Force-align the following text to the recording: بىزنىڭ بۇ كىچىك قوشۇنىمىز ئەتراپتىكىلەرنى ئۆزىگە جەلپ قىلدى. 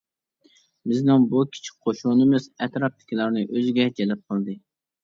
بىزنىڭ 0.91 1.27
بۇ 1.33 1.43
كىچىك 1.57 1.77
قوشۇنىمىز 1.89 2.49
ئەتراپتىكىلەرنى 2.57 3.47
ئۆزىگە 3.51 3.91
جەلپ 4.01 4.27
قىلدى. 4.35 4.61